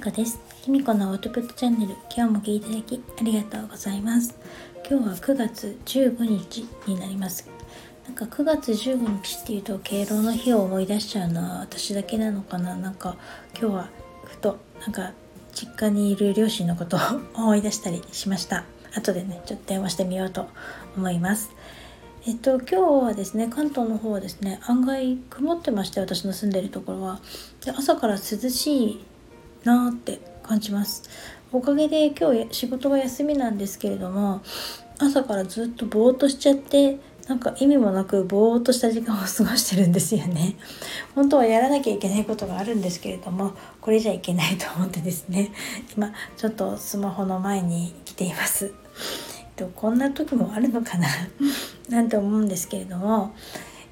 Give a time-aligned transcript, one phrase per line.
[0.00, 0.40] こです。
[0.62, 4.34] ひみこのアウトプットチャンネル、今日も聞いていただきありがとうございます。
[4.88, 7.46] 今日は9月15日になります。
[8.06, 13.18] なんか9月15日っていうと敬老の日を思い出しちゃうのは私だけなのかななんか
[13.52, 13.88] 今日は
[14.24, 15.12] ふとなんか
[15.52, 17.00] 実家にいる両親のことを
[17.36, 18.64] 思い出したりしました。
[18.96, 20.48] 後でね、ちょっと電話してみようと
[20.96, 21.50] 思います。
[22.26, 27.20] えっと、今日はですね、関東の方はですね、案外曇ってまして、私の住んでるところは。
[27.62, 29.09] で朝から涼しい
[29.64, 31.02] なって感じます。
[31.52, 34.40] おかげで今日仕事が休みなんですけれども、
[34.98, 40.56] 朝からずっとぼーっとしちゃって、なんか意味もなくぼーっとした時間を過ごしてるんですよね。
[41.14, 45.52] 本当はやらなきゃいけないことがあるんですけれども、これじゃいけないと思ってですね、
[45.96, 48.72] 今ちょっとスマホの前に来ています。
[49.76, 51.06] こんな時もあるのかな？
[51.90, 53.32] なんて思うんですけれども、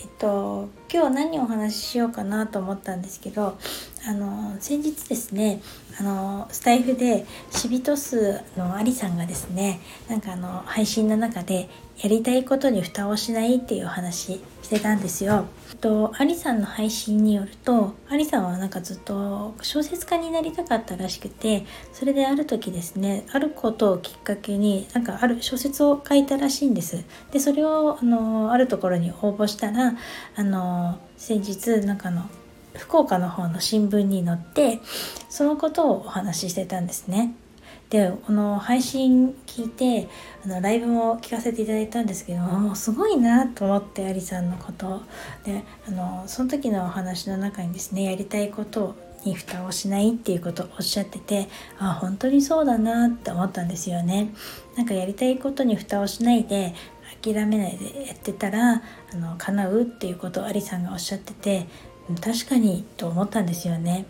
[0.00, 3.58] えっと、今日何をお話ししようかなと思ったんですけど
[4.06, 5.60] あの先日ですね
[5.98, 11.68] あのスタイフでシビトスのアリさんがですねなんかあの配信の中で
[12.02, 15.46] やりたいことに蓋をしないっていうお話してたんですよ。
[15.80, 27.04] とアリさんの配信によるとアリさんはなんかずっと小説家になりたかったらしくてそれである時ですねあることをきっかけになんかある小説を書いたらしいんです。
[27.32, 29.94] でそれをあのあるところに応募したら
[30.36, 32.28] あの先日なんかの
[32.74, 34.80] 福岡の方の新聞に載って
[35.28, 37.34] そのことをお話ししてたんですね。
[37.90, 40.08] でこの配信聞いて
[40.44, 45.02] あのライブも聞かせていただいたんですけどもうすごいなと思ってありさんのこと
[45.44, 51.48] であのその時のお話の中にですねやりたいことに蓋をしないっていうことをおっしゃってて
[51.80, 54.32] あ本当にそうだなって思ったんですよね。
[54.76, 56.74] なんかやりたいことに蓋をしないで
[57.22, 61.66] 諦めないでやってたらあの叶うっていうことをありさんがおっしゃってて
[62.20, 64.06] 確かにと思ったんですよね。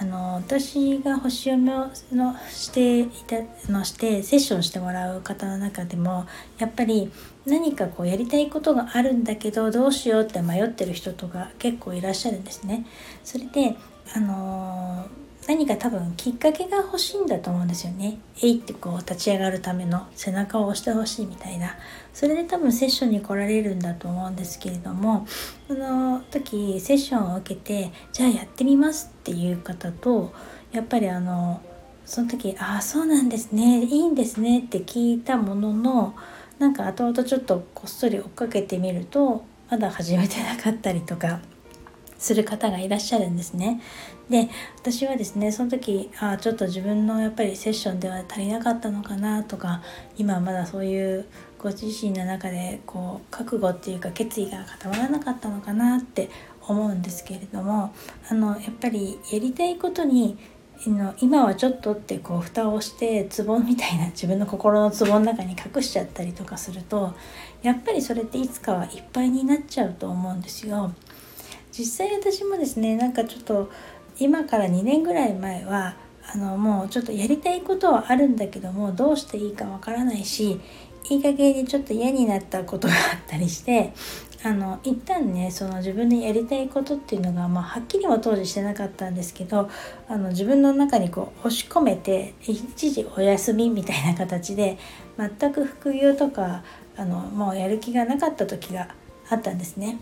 [0.00, 3.36] あの私が星読みをのしていた
[3.72, 6.24] のしてセッションしてもらう方の中でも
[6.58, 7.10] やっぱり
[7.46, 12.86] 何かこうやりたいことがあるんだけどどうしようって迷ってる人とか結構いらっしゃるんですね。
[13.24, 13.74] それで
[14.14, 18.18] あのー何か多分きっかけが欲しいんだと思うんですよね。
[18.42, 21.74] えいってこう立ち上がるための背中を押してほしいみたいな。
[22.12, 25.26] それで多分セッションに来られるんだと思うんですけれども、
[25.66, 30.34] その時セッションを受けて、じゃあやってみますっていう方と、
[30.70, 31.62] やっぱりあの、
[32.04, 36.14] その時、ああ、そうなんですね、いいんですねって聞いたものの、
[36.58, 41.40] なんか後々ちょっとこっそり追っかけてみると、まだ始めてなかったりとか、
[42.18, 43.80] する方がいらっしゃるんですね。
[44.28, 49.82] で私はですねその時あちょっと自分のやっぱりセッションでは足りなかったのかなとか
[50.18, 51.26] 今まだそういう
[51.58, 56.28] ご自身の中でこう覚悟っていうか決意が固まらなかったのかなって
[56.66, 57.94] 思うんですけれども
[58.28, 60.36] あのやっぱりやりたいことに
[61.20, 67.14] 今はちょっとってこう蓋をしてツボみたいな自分の心のツボの中に隠しちゃったりとかすると
[67.62, 70.92] やっぱりそれっていつかはいっぱいになっちゃうと思うんですよ。
[71.78, 73.70] 実際私もですねなんかちょっと
[74.18, 75.94] 今から2年ぐらい前は
[76.34, 80.60] あのもうちょっとやりたいことはあるんだけどもどうしていいかわからないし
[81.08, 83.92] いい加減にちょっと嫌になったことがあったりして
[84.42, 89.70] あの一旦ねその自分でやりたいことっていうのが、まあ、はっきりは当時してなかったんですけど
[90.08, 94.78] あの自分の中にこう押し込めて一時お休みみたいな形で
[95.16, 96.62] 全く副業とか
[96.96, 98.88] あのもうやる気がなかった時が
[99.30, 99.98] あったんですね。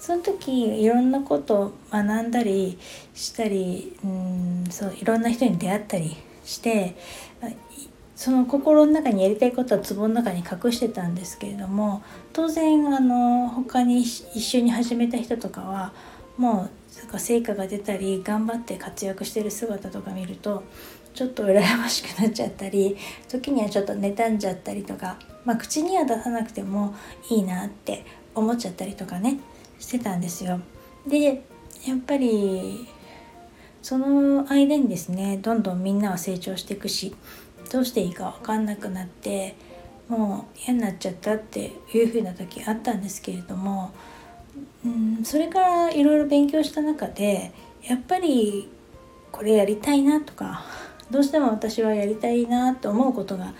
[0.00, 2.78] その時いろんなことを学んだり
[3.14, 6.96] したりうんそういろんな人に出会ったりして
[8.16, 12.02] その心の中にやりたいことは壺の中に隠してたんですけれども
[12.32, 15.92] 当然あの他に一緒に始めた人とかは
[16.36, 16.70] も
[17.14, 20.64] う成果が出たり頑張って活躍してる姿とか見ると
[21.14, 22.96] ちょっと羨ましくなっちゃったり
[23.28, 26.94] 時にはちょっと妬んじゃったりとか、まあ、口には出さなくても
[27.30, 29.38] いいなって思っちゃったりとかね。
[29.80, 30.60] してたんですよ。
[31.06, 32.86] でやっぱり
[33.82, 37.14] その間にですねどんどんみんなは成長していくし
[37.72, 39.56] どうしていいか分かんなくなって
[40.08, 43.92] もう嫌になっちゃったっていう風な時あったんですけれども、
[44.84, 48.68] うん、それからいろいろ勉強した中でやっぱり
[49.32, 50.64] これやりたいなとか
[51.10, 53.54] どうしても私はやりたいなと思うことが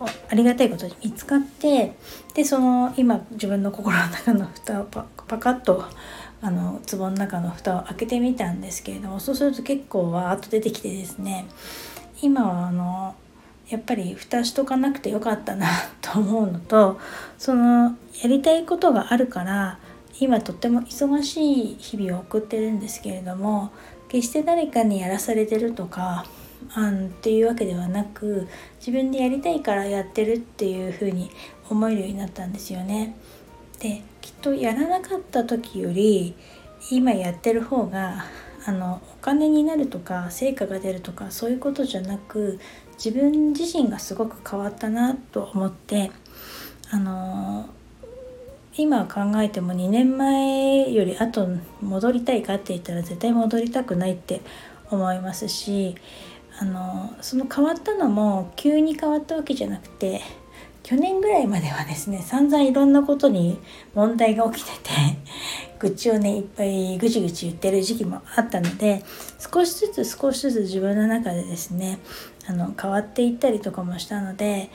[0.00, 1.94] ありがたいことに見つかって
[2.34, 5.84] でその今自分の心の中の蓋をパパカッと
[6.40, 11.46] あの壺の中の蓋を開けてみたんですけれどもそうすると結構わーっと出てきてですね
[12.22, 13.14] 今はあの
[13.68, 15.66] やっぱり蓋しとかなくてよかったな
[16.00, 16.98] と思うのと
[17.36, 19.78] そのやりたいことがあるから
[20.20, 23.70] 今とっても忙しい日々を送ってるんですけれども
[24.08, 26.24] 決して誰かにやらされてるとか
[26.74, 31.30] あんっていうわけではなく自分でやりたいからやってるっていう風に
[31.70, 33.16] 思えるようになったんですよね。
[33.80, 36.34] できっとやらなかった時より
[36.90, 38.24] 今やってる方が
[38.66, 42.58] あのお金になるとか成果が出るとかそういうことじゃなく
[43.02, 46.10] 自分自身がすごく変わったなと思って
[46.90, 47.68] あの
[48.76, 51.48] 今考えても2年前より後
[51.80, 54.40] 戻りたいかって言ったら絶対戻りたくないって
[54.90, 55.96] 思いますし
[56.60, 60.20] あのその変わったのも急に変わったわけじゃなくて
[60.82, 63.58] 去年ぐらいまではですね散々いろんなことに
[63.94, 64.90] 問題が起きてて
[65.78, 69.04] 愚痴をねいっぱいぐちぐち言ってる時期もあったので
[69.38, 71.98] 少しずつ少しずつ自分の中でですね
[72.48, 74.70] あの変わっていったりとかもしたので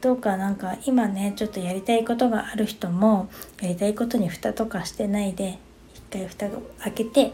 [0.00, 3.28] どうかなんか今ねちょっとやりたいことがある人も
[3.62, 5.58] やりたいことに蓋とかしてないで
[5.94, 7.32] 一回蓋を開けて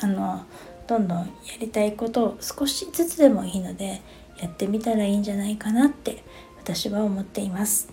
[0.00, 0.44] あの
[0.86, 1.26] どんどんや
[1.60, 4.02] りたいことを少しずつでもいいので
[4.38, 6.22] やってみたらいいんじゃないかなって
[6.58, 7.88] 私は思っています。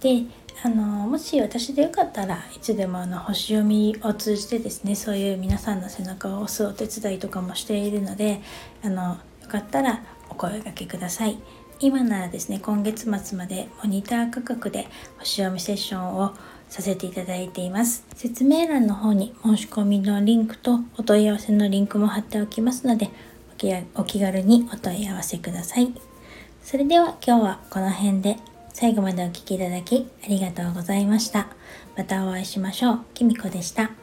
[0.00, 0.24] で
[0.64, 8.40] あのもし私でよかったらいつでもあの星読みを通じてですねそういう皆さんの背中を押すお手伝いとかもしているので
[8.82, 11.38] あのよかったらお声がけください。
[11.80, 14.86] 今ならですね今月末までモニター価格で
[15.18, 16.32] 星読みセッションを
[16.72, 18.02] させていただいています。
[18.14, 23.10] 説明欄の方に申し込みのリンクとお問い合わせのリンクも貼っておきますので
[23.94, 25.92] お気軽にお問い合わせください。
[26.62, 28.38] それでは今日はこの辺で
[28.72, 31.48] 最後までお聴きいただきありがとうございました。
[31.94, 33.00] またお会いしましょう。
[33.12, 34.01] きみこでした。